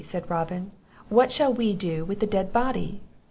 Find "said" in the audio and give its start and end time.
0.03-0.27